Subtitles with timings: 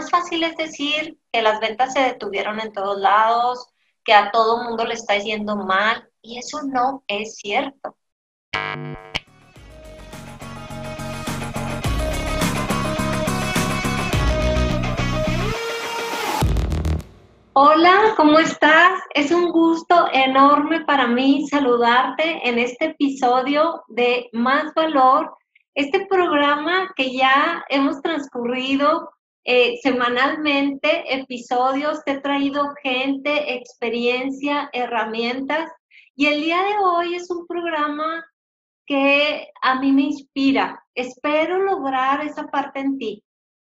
[0.00, 3.68] más fácil es decir que las ventas se detuvieron en todos lados,
[4.02, 7.94] que a todo mundo le está yendo mal, y eso no es cierto.
[17.52, 19.02] Hola, ¿cómo estás?
[19.12, 25.36] Es un gusto enorme para mí saludarte en este episodio de Más Valor,
[25.74, 29.10] este programa que ya hemos transcurrido
[29.44, 35.70] eh, semanalmente, episodios, te he traído gente, experiencia, herramientas
[36.14, 38.24] y el día de hoy es un programa
[38.86, 40.84] que a mí me inspira.
[40.94, 43.24] Espero lograr esa parte en ti.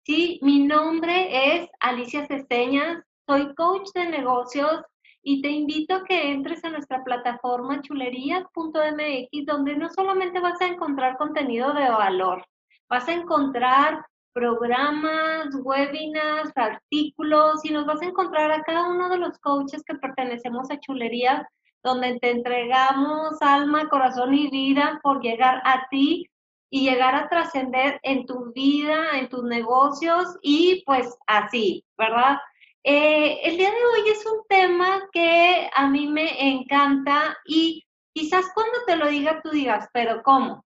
[0.03, 4.83] Sí, mi nombre es Alicia Cesteñas, soy coach de negocios
[5.23, 10.67] y te invito a que entres a nuestra plataforma chulerías.mx, donde no solamente vas a
[10.67, 12.45] encontrar contenido de valor,
[12.87, 14.05] vas a encontrar
[14.35, 19.95] programas, webinars, artículos y nos vas a encontrar a cada uno de los coaches que
[19.95, 21.47] pertenecemos a Chulerías,
[21.81, 26.29] donde te entregamos alma, corazón y vida por llegar a ti
[26.69, 32.37] y llegar a trascender en tu vida, en tus negocios y pues así, ¿verdad?
[32.83, 38.51] Eh, el día de hoy es un tema que a mí me encanta y quizás
[38.53, 40.65] cuando te lo diga tú digas, pero ¿cómo?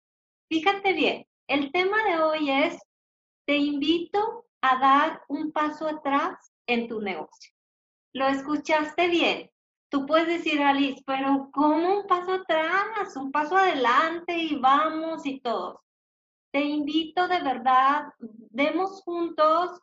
[0.49, 2.79] Fíjate bien, el tema de hoy es,
[3.47, 7.53] te invito a dar un paso atrás en tu negocio.
[8.13, 9.51] ¿Lo escuchaste bien?
[9.89, 13.17] Tú puedes decir, Alice, pero ¿cómo un paso atrás?
[13.17, 15.79] Un paso adelante y vamos y todos.
[16.51, 19.81] Te invito de verdad, demos juntos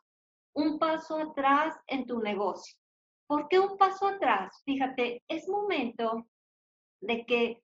[0.52, 2.76] un paso atrás en tu negocio.
[3.26, 4.60] ¿Por qué un paso atrás?
[4.64, 6.26] Fíjate, es momento
[7.00, 7.62] de que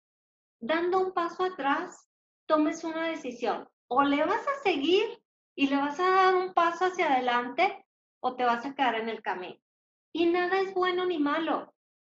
[0.60, 2.08] dando un paso atrás
[2.46, 3.68] tomes una decisión.
[3.88, 5.19] O le vas a seguir
[5.54, 7.86] y le vas a dar un paso hacia adelante
[8.20, 9.58] o te vas a quedar en el camino.
[10.12, 11.72] Y nada es bueno ni malo.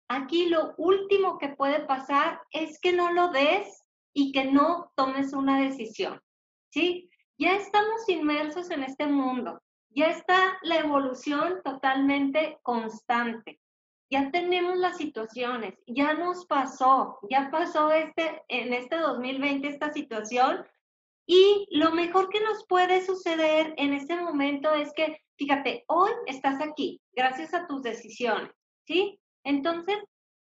[0.08, 5.32] Aquí lo último que puede pasar es que no lo des y que no tomes
[5.32, 6.20] una decisión.
[6.70, 7.10] ¿Sí?
[7.38, 9.60] Ya estamos inmersos en este mundo
[9.94, 13.60] ya está la evolución totalmente constante.
[14.10, 20.64] Ya tenemos las situaciones, ya nos pasó, ya pasó este, en este 2020 esta situación
[21.26, 26.60] y lo mejor que nos puede suceder en este momento es que, fíjate, hoy estás
[26.60, 28.52] aquí gracias a tus decisiones,
[28.86, 29.18] ¿sí?
[29.44, 29.98] Entonces,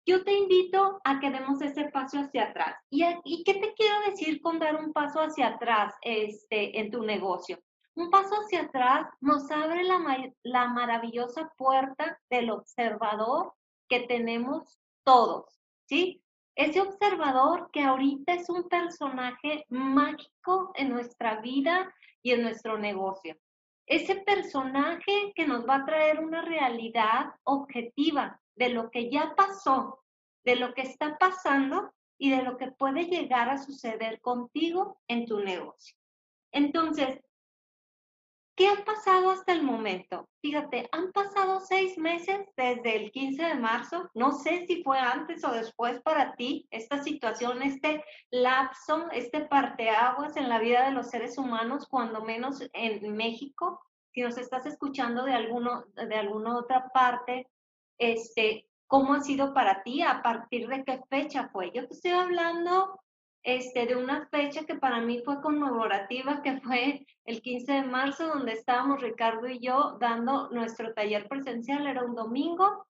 [0.06, 2.76] yo te invito a que demos ese paso hacia atrás.
[2.90, 7.04] ¿Y, ¿Y, qué te quiero decir con dar un paso hacia atrás este, en tu
[7.04, 7.60] negocio?
[7.96, 13.54] Un paso hacia atrás nos abre la, la maravillosa puerta del observador
[13.88, 15.46] que tenemos todos,
[15.86, 16.22] ¿sí?
[16.56, 23.38] Ese observador que ahorita es un personaje mágico en nuestra vida y en nuestro negocio.
[23.86, 30.00] Ese personaje que nos va a traer una realidad objetiva de lo que ya pasó,
[30.46, 35.26] de lo que está pasando y de lo que puede llegar a suceder contigo en
[35.26, 35.98] tu negocio.
[36.52, 37.20] Entonces,
[38.56, 40.30] ¿Qué ha pasado hasta el momento?
[40.42, 44.10] Fíjate, han pasado seis meses desde el 15 de marzo.
[44.14, 50.38] No sé si fue antes o después para ti esta situación, este lapso, este parteaguas
[50.38, 53.82] en la vida de los seres humanos, cuando menos en México.
[54.14, 57.50] Si nos estás escuchando de, alguno, de alguna otra parte,
[57.98, 60.02] este, ¿cómo ha sido para ti?
[60.02, 61.72] ¿A partir de qué fecha fue?
[61.74, 63.02] Yo te estoy hablando
[63.46, 68.28] este, de una fecha que para mí fue conmemorativa, que fue el 15 de marzo,
[68.28, 72.88] donde estábamos Ricardo y yo dando nuestro taller presencial, era un domingo,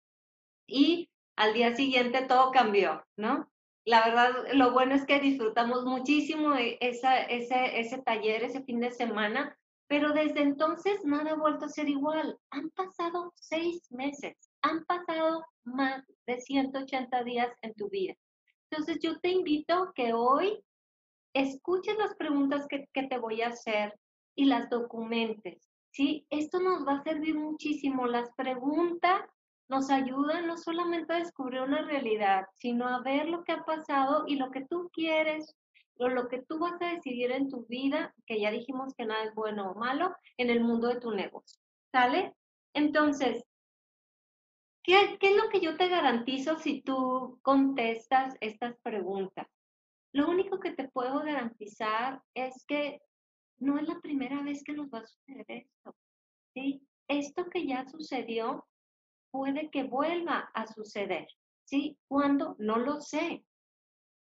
[0.66, 3.50] y al día siguiente todo cambió, ¿no?
[3.86, 8.91] La verdad, lo bueno es que disfrutamos muchísimo esa, ese, ese taller, ese fin de
[8.91, 9.56] semana,
[9.88, 12.38] pero desde entonces nada ha vuelto a ser igual.
[12.50, 18.14] Han pasado seis meses, han pasado más de 180 días en tu vida.
[18.72, 20.59] Entonces yo te invito que hoy
[21.34, 23.93] escuches las preguntas que, te voy a hacer
[24.34, 25.69] y las documentes.
[25.91, 26.27] ¿sí?
[26.31, 28.06] Esto nos va a servir muchísimo.
[28.06, 29.21] Las preguntas
[29.69, 34.24] nos ayudan no solamente a descubrir una realidad, sino a ver lo que ha pasado
[34.27, 35.54] y lo que tú quieres
[35.98, 39.25] o lo que tú vas a decidir en tu vida, que ya dijimos que nada
[39.25, 41.60] es bueno o malo, en el mundo de tu negocio.
[41.92, 42.33] ¿Sale?
[42.72, 43.45] Entonces,
[44.82, 49.46] ¿Qué, es lo que yo te garantizo si tú contestas estas preguntas?
[50.12, 53.00] Lo único que te puedo garantizar es que
[53.58, 55.94] no es la primera vez que nos va a suceder esto.
[56.54, 56.82] ¿sí?
[57.06, 58.66] Esto que ya sucedió
[59.30, 61.28] puede que vuelva a suceder.
[61.64, 61.96] ¿sí?
[62.08, 62.56] ¿Cuándo?
[62.58, 63.44] No lo sé,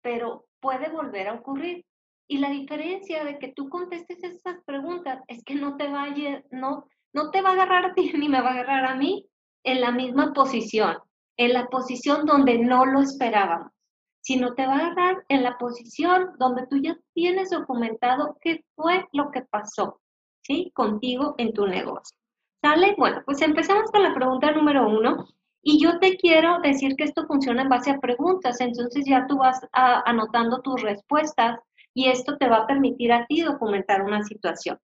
[0.03, 1.87] pero puede volver a ocurrir.
[2.27, 6.87] Y la diferencia de que tú contestes estas preguntas es que no te vaya, no,
[7.13, 9.30] no te va a agarrar a ti ni me va a agarrar a mí
[9.65, 10.99] en la misma posición,
[11.37, 13.73] en la posición donde no lo esperábamos,
[14.21, 19.07] sino te va a agarrar en la posición donde tú ya tienes documentado qué fue
[19.13, 20.01] lo que pasó,
[20.43, 20.71] ¿sí?
[20.75, 22.17] Contigo en tu negocio.
[22.63, 22.95] ¿Sale?
[22.99, 25.27] Bueno, pues empezamos con la pregunta número uno.
[25.63, 29.39] Y yo te quiero decir que esto funciona en base a preguntas, entonces ya tú
[29.39, 31.59] vas anotando tus respuestas
[31.93, 34.79] y esto te va a permitir a ti documentar una situación.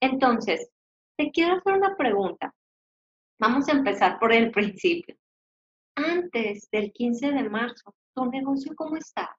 [0.00, 0.68] Entonces,
[1.16, 2.54] te quiero hacer una pregunta.
[3.40, 5.16] Vamos a empezar por el principio.
[5.94, 9.36] Antes del 15 de marzo, ¿tu negocio cómo está?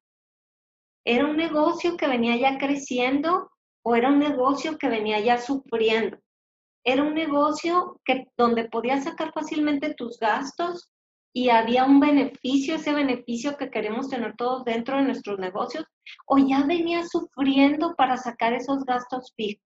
[1.05, 3.51] ¿Era un negocio que venía ya creciendo
[3.83, 6.17] o era un negocio que venía ya sufriendo?
[6.85, 10.89] ¿Era un negocio que, donde podías sacar fácilmente tus gastos
[11.33, 15.83] y había un beneficio, ese beneficio que queremos tener todos dentro de nuestros negocios?
[16.25, 19.68] ¿O ya venía sufriendo para sacar esos gastos fijos?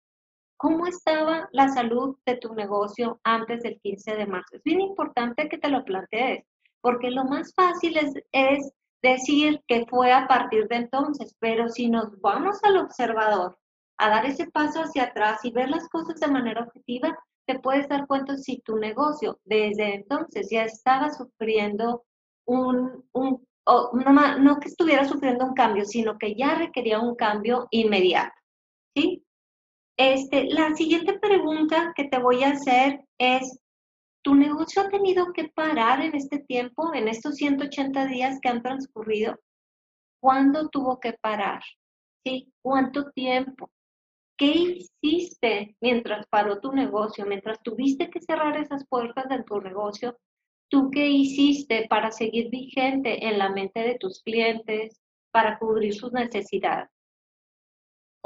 [0.57, 4.55] ¿Cómo estaba la salud de tu negocio antes del 15 de marzo?
[4.55, 6.45] Es bien importante que te lo plantees,
[6.81, 7.97] porque lo más fácil
[8.31, 8.71] es,
[9.01, 13.55] decir que fue a partir de entonces, pero si nos vamos al observador,
[13.99, 17.15] a dar ese paso hacia atrás y ver las cosas de manera objetiva,
[17.45, 22.03] te puedes dar cuenta si tu negocio desde entonces ya estaba sufriendo
[22.45, 28.35] un, no que estuviera sufriendo un cambio, sino que ya requería un cambio inmediato.
[28.95, 29.25] ¿sí?
[29.97, 33.59] Este, la siguiente pregunta que te voy a hacer es,
[34.21, 38.62] ¿tu negocio ha tenido que parar en este tiempo, en estos 180 días que han
[38.62, 39.39] transcurrido?
[40.21, 41.62] ¿Cuándo tuvo que parar?
[42.25, 42.51] ¿Sí?
[42.62, 43.69] ¿Cuánto tiempo?
[44.38, 44.47] ¿Qué
[45.01, 47.25] hiciste mientras paró tu negocio?
[47.25, 50.18] Mientras tuviste que cerrar esas puertas de tu negocio,
[50.69, 55.00] ¿tú qué hiciste para seguir vigente en la mente de tus clientes,
[55.31, 56.94] para cubrir sus necesidades?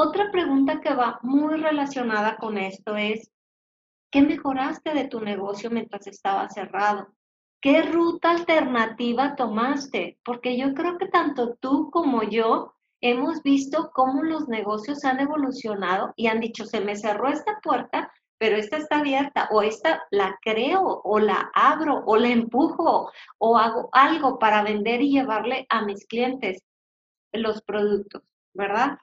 [0.01, 3.29] Otra pregunta que va muy relacionada con esto es,
[4.09, 7.09] ¿qué mejoraste de tu negocio mientras estaba cerrado?
[7.61, 10.17] ¿Qué ruta alternativa tomaste?
[10.23, 16.13] Porque yo creo que tanto tú como yo hemos visto cómo los negocios han evolucionado
[16.15, 20.39] y han dicho, se me cerró esta puerta, pero esta está abierta, o esta la
[20.41, 25.83] creo, o la abro, o la empujo, o hago algo para vender y llevarle a
[25.83, 26.63] mis clientes
[27.33, 28.23] los productos,
[28.53, 28.97] ¿verdad?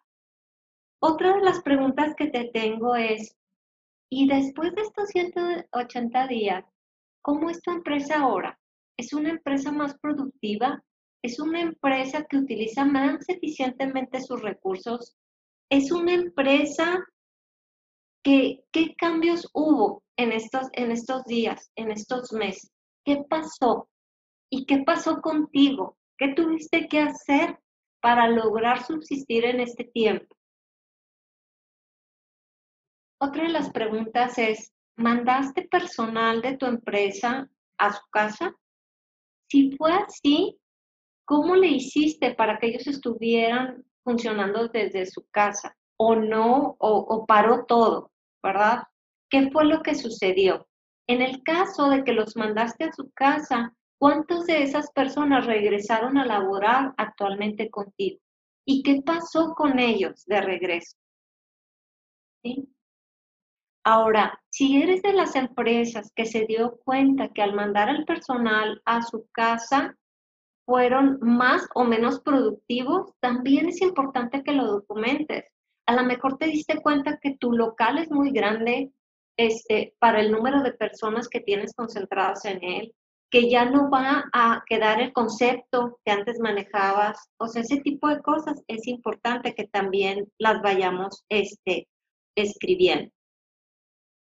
[0.99, 3.37] Otra de las preguntas que te tengo es,
[4.11, 6.65] ¿y después de estos 180 días,
[7.23, 8.59] cómo es tu empresa ahora?
[8.97, 10.83] ¿Es una empresa más productiva?
[11.23, 15.17] ¿Es una empresa que utiliza más eficientemente sus recursos?
[15.71, 17.05] ¿Es una empresa
[18.23, 22.71] que, qué cambios hubo en estos, en estos días, en estos meses?
[23.05, 23.89] ¿Qué pasó?
[24.51, 25.99] ¿Y qué pasó contigo?
[26.17, 27.59] ¿Qué tuviste que hacer
[28.01, 30.36] para lograr subsistir en este tiempo?
[33.19, 37.49] Otra de las preguntas es, ¿mandaste personal de tu empresa
[37.79, 38.55] a su casa?
[39.49, 40.59] Si fue así,
[41.25, 45.75] ¿cómo le hiciste para que ellos estuvieran funcionando desde su casa?
[45.97, 46.77] ¿O no?
[46.79, 48.13] ¿O, paró todo?
[48.43, 48.83] ¿Verdad?
[49.31, 50.69] ¿Qué fue lo que sucedió?
[51.09, 56.19] En el caso de que los mandaste a su casa, ¿cuántas de esas personas regresaron
[56.19, 58.21] a laborar actualmente contigo?
[58.67, 60.99] ¿Y qué pasó con ellos de regreso?
[62.43, 62.75] ¿Sí?
[63.88, 68.83] Ahora, si eres de las empresas que se dio cuenta que al mandar al personal
[68.85, 69.97] a su casa
[70.64, 75.45] fueron más o menos productivos, también es importante que lo documentes.
[75.87, 78.90] A lo mejor te diste cuenta que tu local es muy grande
[79.37, 82.93] este, para el número de personas que tienes concentradas en él,
[83.31, 87.31] que ya no va a quedar el concepto que antes manejabas.
[87.38, 91.87] O sea, ese tipo de cosas es importante que también las vayamos este,
[92.35, 93.15] escribiendo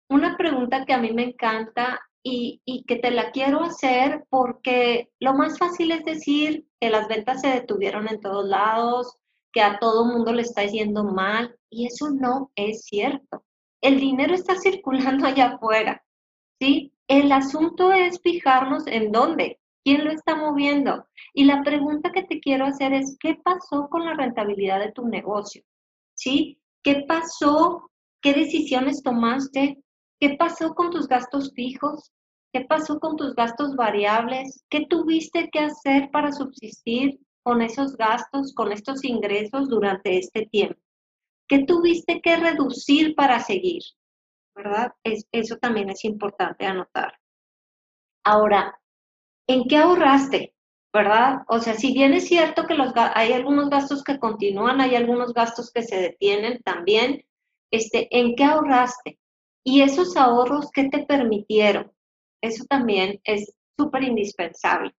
[0.09, 5.35] una pregunta que a mí me encanta y, que te la quiero hacer porque lo
[5.35, 9.17] más fácil es decir que las ventas se detuvieron en todos lados,
[9.53, 13.45] que a todo mundo le está yendo mal y eso no es cierto.
[13.81, 16.03] El dinero está circulando allá afuera,
[16.61, 16.93] ¿sí?
[17.07, 21.07] El asunto es fijarnos en dónde, quién lo está moviendo.
[21.33, 25.07] Y la pregunta que te quiero hacer es, ¿qué pasó con la rentabilidad de tu
[25.09, 25.63] negocio?
[26.15, 26.61] ¿Sí?
[26.83, 27.91] ¿Qué pasó?
[28.21, 29.83] ¿Qué decisiones tomaste?
[30.21, 32.13] ¿Qué pasó con tus gastos fijos?
[32.53, 34.65] ¿Qué pasó con tus gastos variables?
[34.69, 40.81] ¿Qué tuviste que hacer para subsistir con esos gastos, con estos ingresos durante este tiempo?
[41.47, 43.83] ¿Qué tuviste que reducir para seguir?
[44.55, 44.93] ¿Verdad?
[45.05, 47.15] eso también es importante anotar.
[48.25, 48.77] Ahora,
[49.47, 50.53] ¿en qué ahorraste?
[50.93, 51.43] ¿Verdad?
[51.47, 55.33] O sea, si bien es cierto que los, hay algunos gastos que continúan, hay algunos
[55.33, 57.25] gastos que se detienen también,
[57.71, 59.19] este, ¿en qué ahorraste?
[59.71, 61.93] Y esos ahorros, ¿qué te permitieron?
[62.43, 64.95] Eso también es súper indispensable.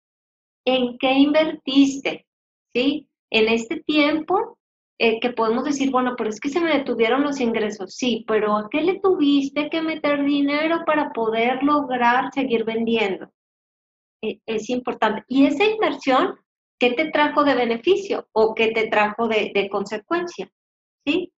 [0.64, 2.28] ¿En qué invertiste?
[2.72, 3.10] ¿Sí?
[3.32, 4.60] En este tiempo
[5.00, 7.96] eh, que podemos decir, bueno, pero es que se me detuvieron los ingresos.
[7.96, 13.28] Sí, pero ¿a qué le tuviste que meter dinero para poder lograr seguir vendiendo?
[14.22, 15.24] E, es importante.
[15.28, 16.36] Y esa inversión,
[16.80, 20.48] ¿qué te trajo de beneficio o qué te trajo de, de consecuencia?
[21.08, 21.34] ¿Sí?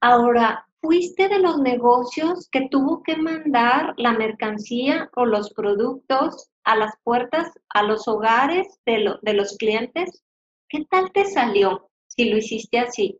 [0.00, 6.76] Ahora, fuiste de los negocios que tuvo que mandar la mercancía o los productos a
[6.76, 10.22] las puertas, a los hogares de, los clientes.
[10.68, 13.18] ¿Qué tal te salió si lo hiciste así?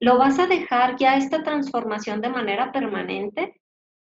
[0.00, 3.60] ¿Lo vas a dejar ya esta transformación de manera permanente?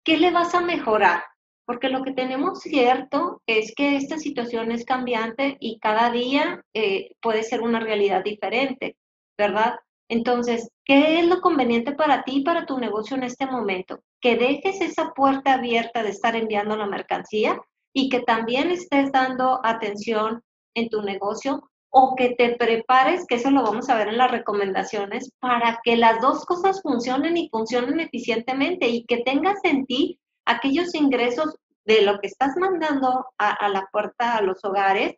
[0.04, 1.22] ¿Qué le vas a mejorar?
[1.66, 7.12] Porque lo que tenemos cierto es que esta situación es cambiante y cada día eh,
[7.22, 8.96] puede ser una realidad diferente,
[9.38, 9.76] ¿verdad?
[10.08, 14.00] Entonces, ¿qué es lo conveniente para ti y para tu negocio en este momento?
[14.20, 17.60] Que dejes esa puerta abierta de estar enviando la mercancía
[17.92, 20.42] y que también estés dando atención
[20.74, 24.30] en tu negocio o que te prepares, que eso lo vamos a ver en las
[24.30, 30.20] recomendaciones, para que las dos cosas funcionen y funcionen eficientemente y que tengas en ti
[30.44, 35.16] aquellos ingresos de lo que estás mandando a, la puerta a los hogares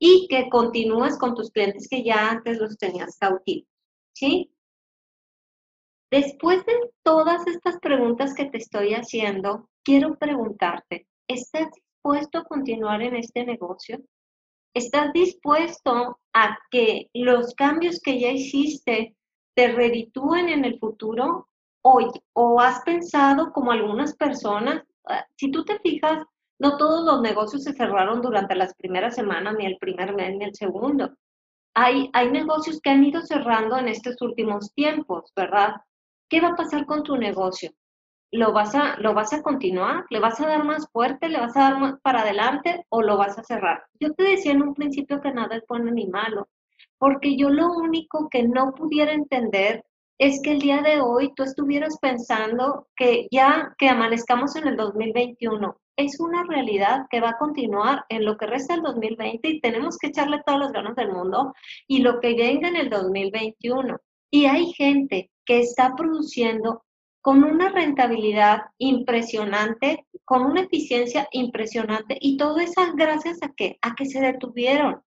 [0.00, 3.69] y que continúes con tus clientes que ya antes los tenías cautivos.
[4.20, 4.52] ¿Sí?
[6.10, 13.00] Después de todas estas preguntas que te estoy haciendo, quiero preguntarte, ¿estás dispuesto a continuar
[13.00, 13.98] en este negocio?
[14.74, 19.16] ¿Estás dispuesto a que los cambios que ya hiciste
[19.54, 21.48] te reditúen en el futuro?
[21.82, 22.00] ¿O,
[22.34, 24.82] o has pensado como algunas personas?
[25.08, 26.22] Ah, si tú te fijas,
[26.58, 30.44] no todos los negocios se cerraron durante las primeras semanas, ni el primer mes, ni
[30.44, 31.10] el segundo
[31.74, 35.74] hay, negocios que han ido cerrando en estos últimos tiempos, ¿verdad?
[36.28, 37.70] ¿Qué va a pasar con tu negocio?
[38.32, 40.04] ¿Lo vas, a, ¿Lo vas a continuar?
[40.10, 41.28] ¿Le vas a dar más fuerte?
[41.28, 43.82] ¿Le vas a dar más para adelante o lo vas a cerrar?
[43.98, 46.48] Yo te decía en un principio que nada es bueno ni malo,
[46.98, 49.84] porque yo lo único que no pudiera entender
[50.18, 54.76] es que el día de hoy tú estuvieras pensando que ya que amanezcamos en el
[54.76, 59.60] 2021 es una realidad que va a continuar en lo que resta del 2020 y
[59.60, 61.54] tenemos que echarle todas las ganas del mundo
[61.86, 63.98] y lo que venga en el 2021.
[64.30, 66.84] Y hay gente que está produciendo
[67.20, 73.94] con una rentabilidad impresionante, con una eficiencia impresionante y todo eso gracias a que a
[73.94, 75.02] que se detuvieron,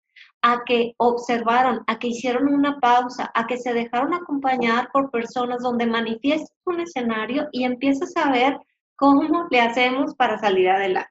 [0.42, 5.62] a que observaron, a que hicieron una pausa, a que se dejaron acompañar por personas
[5.62, 8.58] donde manifiestas un escenario y empiezas a ver
[9.00, 11.10] ¿Cómo le hacemos para salir adelante?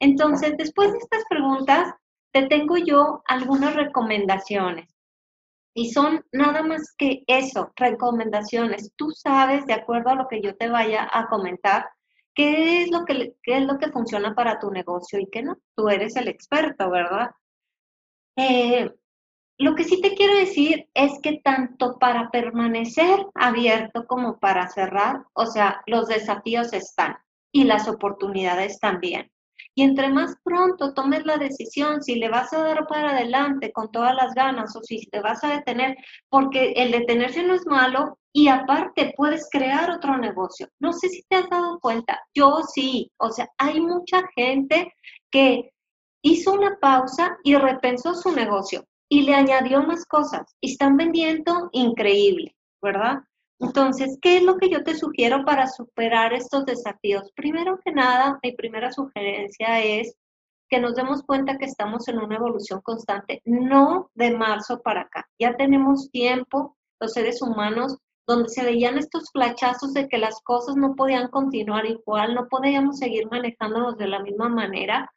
[0.00, 1.94] Entonces, después de estas preguntas,
[2.32, 4.92] te tengo yo algunas recomendaciones.
[5.74, 8.90] Y son nada más que eso, recomendaciones.
[8.96, 11.88] Tú sabes, de acuerdo a lo que yo te vaya a comentar,
[12.34, 15.56] qué es lo que, qué es lo que funciona para tu negocio y qué no.
[15.76, 17.30] Tú eres el experto, ¿verdad?
[18.34, 18.92] Eh,
[19.58, 25.24] lo que sí te quiero decir es que tanto para permanecer abierto como para cerrar,
[25.32, 27.16] o sea, los desafíos están
[27.52, 29.30] y las oportunidades también.
[29.76, 33.90] Y entre más pronto tomes la decisión si le vas a dar para adelante con
[33.92, 35.96] todas las ganas o si te vas a detener,
[36.28, 40.68] porque el detenerse no es malo y aparte puedes crear otro negocio.
[40.80, 44.92] No sé si te has dado cuenta, yo sí, o sea, hay mucha gente
[45.30, 45.72] que
[46.22, 48.84] hizo una pausa y repensó su negocio
[49.14, 53.22] y le añadió más cosas y están vendiendo increíble, ¿verdad?
[53.60, 57.30] Entonces, ¿qué es lo que yo te sugiero para superar estos desafíos?
[57.36, 60.16] Primero que nada, mi primera sugerencia es
[60.68, 65.28] que nos demos cuenta que estamos en una evolución constante, no de marzo para acá.
[65.38, 70.74] Ya tenemos tiempo, los seres humanos, donde se veían estos flachazos de que las cosas
[70.74, 75.08] no podían continuar igual, no podíamos seguir manejándonos de la misma manera.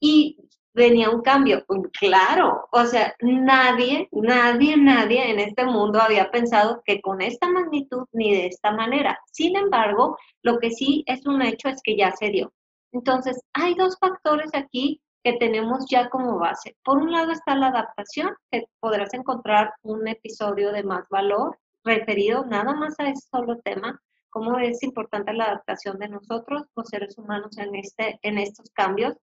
[0.00, 0.38] Y
[0.74, 1.64] venía un cambio.
[1.98, 8.06] Claro, o sea, nadie, nadie, nadie en este mundo había pensado que con esta magnitud
[8.12, 9.18] ni de esta manera.
[9.32, 12.52] Sin embargo, lo que sí es un hecho es que ya se dio.
[12.92, 16.76] Entonces, hay dos factores aquí que tenemos ya como base.
[16.84, 22.44] Por un lado está la adaptación, que podrás encontrar un episodio de más valor referido
[22.46, 24.00] nada más a ese solo tema,
[24.30, 29.16] cómo es importante la adaptación de nosotros, los seres humanos, en, este, en estos cambios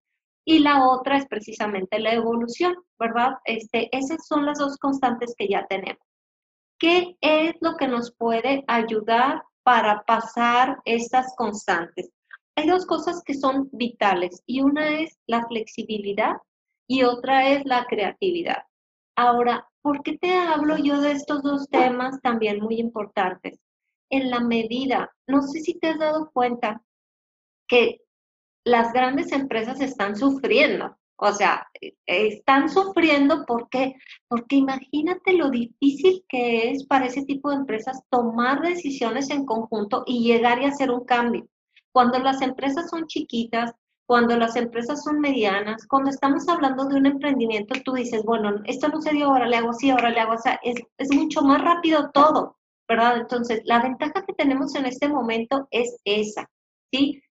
[0.46, 3.34] y la otra es precisamente la evolución, ¿verdad?
[3.46, 6.04] Este, esas son las dos constantes que ya tenemos.
[6.80, 12.10] ¿Qué es lo que nos puede ayudar para pasar estas constantes?
[12.56, 16.36] Hay dos cosas que son vitales y una es la flexibilidad
[16.88, 18.64] y otra es la creatividad.
[19.16, 23.60] Ahora, ¿por qué te hablo yo de estos dos temas también muy importantes?
[24.12, 25.12] en la medida.
[25.26, 26.84] No sé si te has dado cuenta
[27.68, 28.02] que
[28.64, 30.98] las grandes empresas están sufriendo.
[31.24, 31.68] O sea,
[32.08, 33.94] están sufriendo ¿por qué?
[34.28, 40.04] Porque imagínate lo difícil que es para ese tipo de empresas tomar decisiones en conjunto
[40.08, 41.48] y llegar y hacer un cambio.
[41.92, 43.72] Cuando las empresas son chiquitas,
[44.08, 48.88] cuando las empresas son medianas, cuando estamos hablando de un emprendimiento, tú dices, bueno, esto
[48.88, 51.62] no se dio, ahora le hago así, ahora le hago así, es, es mucho más
[51.62, 52.58] rápido todo,
[52.90, 53.18] ¿verdad?
[53.18, 56.50] Entonces, la ventaja que tenemos en este momento es esa,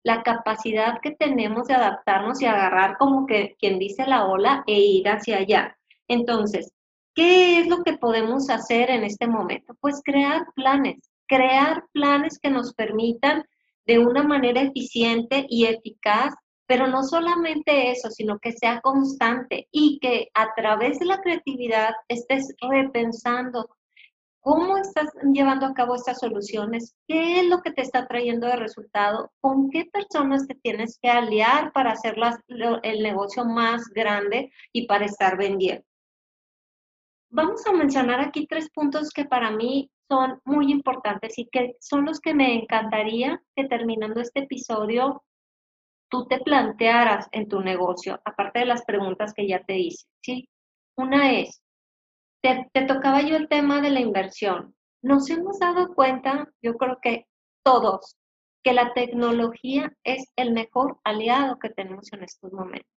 [0.03, 4.81] La capacidad que tenemos de adaptarnos y agarrar como que quien dice la ola e
[4.81, 5.77] ir hacia allá.
[6.09, 6.73] Entonces,
[7.15, 9.75] ¿qué es lo que podemos hacer en este momento?
[9.81, 13.45] Pues crear planes, crear planes que nos permitan
[13.87, 16.35] de una manera eficiente y eficaz
[16.71, 21.91] pero no solamente eso, sino que sea constante y que a través de la creatividad
[22.07, 23.77] estés repensando
[24.41, 28.57] cómo estás llevando a cabo estas soluciones, qué es lo que te está trayendo de
[28.57, 32.17] resultado, con qué personas te tienes que aliar para hacer
[32.83, 35.85] el negocio más grande y para estar vendiendo.
[37.31, 42.05] Vamos a mencionar aquí tres puntos que para mí son muy importantes y que son
[42.05, 45.23] los que me encantaría que terminando este episodio
[46.11, 50.49] tú te plantearas en tu negocio, aparte de las preguntas que ya te hice, ¿sí?
[50.97, 51.63] Una es,
[52.43, 54.75] te, tocaba yo el tema de la inversión.
[55.03, 57.27] Nos hemos dado cuenta, yo creo que
[57.63, 58.17] todos,
[58.63, 62.91] que la tecnología es el mejor aliado que tenemos en estos momentos.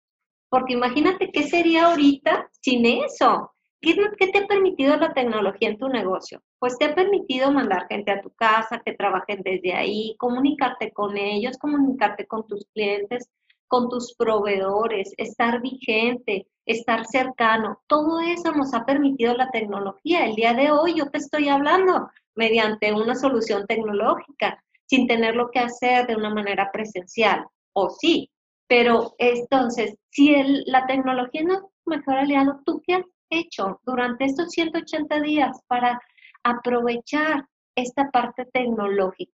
[0.50, 3.54] Porque imagínate qué sería ahorita sin eso.
[3.80, 3.94] ¿Qué,
[4.28, 6.42] te ha permitido la tecnología en tu negocio?
[6.58, 11.18] Pues te ha permitido mandar gente a tu casa, que trabajen desde ahí, comunicarte con
[11.18, 13.28] ellos, comunicarte con tus clientes,
[13.74, 17.82] con tus proveedores, estar vigente, estar cercano.
[17.88, 20.26] Todo eso nos ha permitido la tecnología.
[20.26, 25.58] El día de hoy yo te estoy hablando mediante una solución tecnológica, sin tenerlo que
[25.58, 28.30] hacer de una manera presencial, o sí.
[28.68, 33.10] Pero entonces, si la tecnología no es tu mejor aliado, ¿tú qué haces?
[33.30, 36.00] hecho durante estos 180 días para
[36.44, 39.32] aprovechar esta parte tecnológica?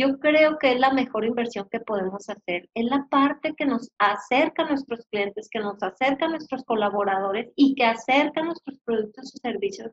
[0.00, 2.70] Yo creo que es la mejor inversión que podemos hacer.
[2.72, 7.52] Es la parte que nos acerca a nuestros clientes, que nos acerca a nuestros colaboradores
[7.54, 9.92] y que acerca nuestros productos y servicios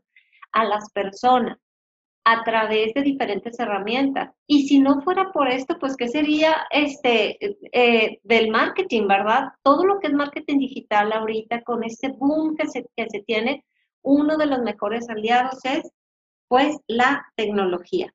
[0.54, 1.58] a las personas
[2.24, 4.32] a través de diferentes herramientas.
[4.48, 7.38] Y si no fuera por esto, pues ¿qué sería este
[7.74, 9.50] eh, del marketing, verdad?
[9.62, 13.66] Todo lo que es marketing digital ahorita con este boom que se, que se tiene,
[14.04, 15.92] uno de los mejores aliados es
[16.48, 18.14] pues la tecnología.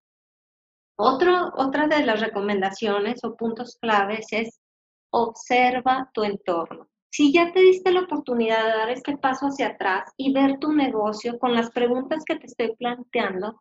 [1.05, 4.61] Otra de las recomendaciones o puntos claves es
[5.11, 6.89] observa tu entorno.
[7.11, 10.73] Si ya te diste la oportunidad de dar este paso hacia atrás y ver tu
[10.73, 13.61] negocio con las preguntas que te estoy planteando,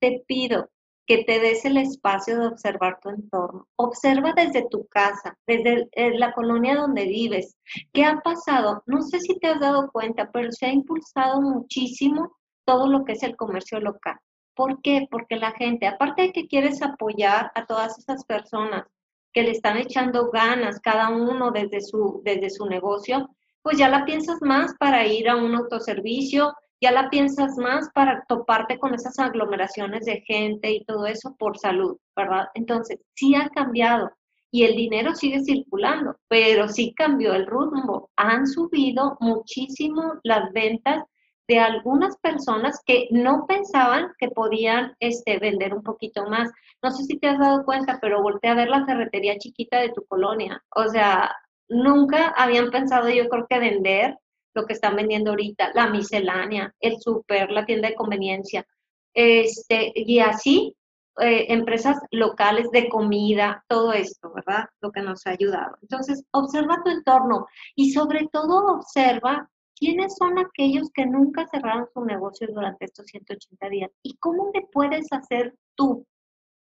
[0.00, 0.68] te pido
[1.06, 3.66] que te des el espacio de observar tu entorno.
[3.76, 7.56] Observa desde tu casa, desde eh, la colonia donde vives.
[7.92, 8.82] ¿Qué ha pasado?
[8.86, 13.12] No sé si te has dado cuenta, pero se ha impulsado muchísimo todo lo que
[13.12, 14.18] es el comercio local.
[14.54, 15.06] ¿Por qué?
[15.10, 18.86] Porque la gente, aparte de que quieres apoyar a todas esas personas
[19.32, 23.30] que le están echando ganas, cada uno desde su, desde su negocio,
[23.62, 28.24] pues ya la piensas más para ir a un autoservicio, ya la piensas más para
[28.28, 32.48] toparte con esas aglomeraciones de gente y todo eso por salud, ¿verdad?
[32.54, 34.10] Entonces, sí ha cambiado
[34.50, 38.10] y el dinero sigue circulando, pero sí cambió el rumbo.
[38.16, 41.04] Han subido muchísimo las ventas
[41.52, 46.50] de algunas personas que no pensaban que podían este, vender un poquito más.
[46.82, 49.90] No sé si te has dado cuenta, pero voltea a ver la ferretería chiquita de
[49.90, 50.62] tu colonia.
[50.74, 51.30] O sea,
[51.68, 54.16] nunca habían pensado yo creo que vender
[54.54, 58.66] lo que están vendiendo ahorita, la miscelánea, el súper, la tienda de conveniencia,
[59.14, 60.76] este, y así
[61.20, 64.64] eh, empresas locales de comida, todo esto, ¿verdad?
[64.80, 65.76] Lo que nos ha ayudado.
[65.82, 69.50] Entonces, observa tu entorno y sobre todo observa
[69.82, 74.62] quiénes son aquellos que nunca cerraron su negocio durante estos 180 días y cómo le
[74.72, 76.06] puedes hacer tú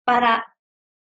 [0.05, 0.45] para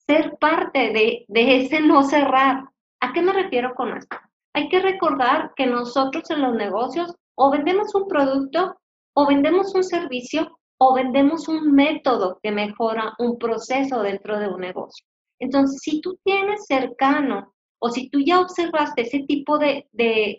[0.05, 2.65] ser parte de, ese no cerrar.
[3.01, 4.17] ¿A qué me refiero con esto?
[4.53, 8.77] Hay que recordar que nosotros en los negocios o vendemos un producto
[9.15, 14.61] o vendemos un servicio o vendemos un método que mejora un proceso dentro de un
[14.61, 15.07] negocio.
[15.39, 19.89] Entonces, si tú tienes cercano o si tú ya observaste ese tipo de,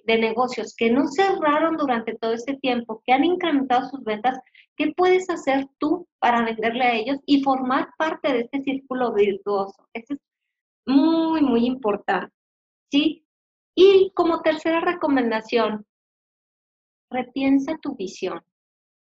[0.05, 4.39] negocios que no cerraron durante todo este tiempo, que han incrementado sus ventas,
[4.77, 9.89] ¿qué puedes hacer tú para venderle a ellos y formar parte de este círculo virtuoso?
[9.91, 10.19] Eso es
[10.85, 12.33] muy, muy importante.
[12.89, 13.25] ¿sí?
[13.75, 15.85] Y como tercera recomendación,
[17.11, 18.41] repiensa tu visión.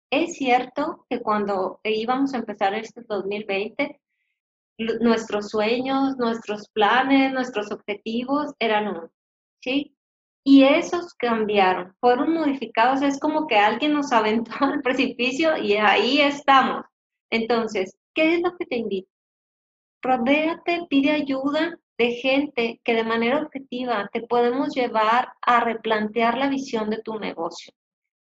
[0.10, 4.01] Es cierto que cuando íbamos a empezar este 2020,
[5.02, 9.10] nuestros sueños, nuestros planes, nuestros objetivos eran uno,
[9.62, 9.96] ¿sí?
[10.44, 16.20] Y esos cambiaron, fueron modificados, es como que alguien nos aventó al precipicio y ahí
[16.20, 16.86] estamos.
[17.30, 19.10] Entonces, ¿qué es lo que te invito?
[20.02, 26.50] Rodéate, pide ayuda de gente que de manera objetiva te podemos llevar a replantear la
[26.50, 27.72] visión de tu negocio,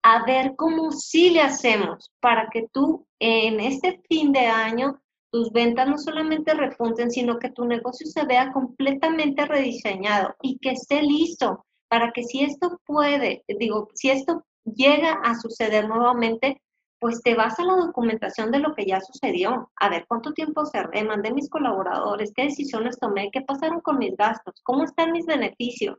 [0.03, 5.51] a ver cómo sí le hacemos para que tú en este fin de año tus
[5.53, 11.03] ventas no solamente repunten, sino que tu negocio se vea completamente rediseñado y que esté
[11.03, 16.61] listo para que si esto puede, digo, si esto llega a suceder nuevamente,
[17.01, 19.71] pues te vas a la documentación de lo que ya sucedió.
[19.77, 21.05] A ver, ¿cuánto tiempo cerré?
[21.05, 25.99] Mandé mis colaboradores, qué decisiones tomé, qué pasaron con mis gastos, cómo están mis beneficios,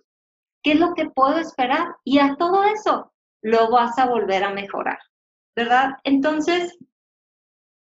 [0.62, 1.96] qué es lo que puedo esperar.
[2.04, 3.12] Y a todo eso
[3.42, 5.00] lo vas a volver a mejorar,
[5.56, 5.92] ¿verdad?
[6.04, 6.78] Entonces,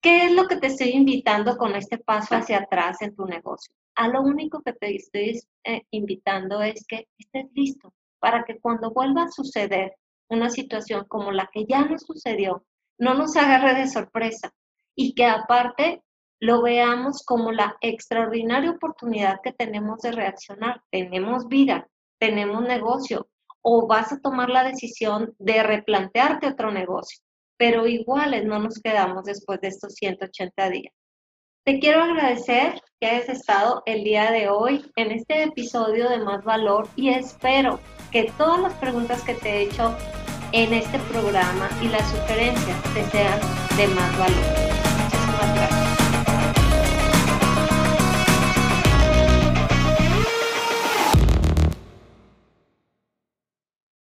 [0.00, 3.72] ¿qué es lo que te estoy invitando con este paso hacia atrás en tu negocio?
[3.94, 8.92] A lo único que te estoy eh, invitando es que estés listo para que cuando
[8.92, 9.94] vuelva a suceder
[10.28, 12.64] una situación como la que ya nos sucedió,
[12.98, 14.52] no nos agarre de sorpresa
[14.94, 16.02] y que aparte
[16.40, 20.82] lo veamos como la extraordinaria oportunidad que tenemos de reaccionar.
[20.90, 23.28] Tenemos vida, tenemos negocio
[23.62, 27.20] o vas a tomar la decisión de replantearte otro negocio,
[27.58, 30.94] pero iguales no nos quedamos después de estos 180 días.
[31.64, 36.42] Te quiero agradecer que hayas estado el día de hoy en este episodio de Más
[36.42, 37.78] Valor y espero
[38.10, 39.94] que todas las preguntas que te he hecho
[40.52, 43.38] en este programa y las sugerencias te sean
[43.76, 44.44] de más valor.
[45.04, 45.77] Muchísimas gracias.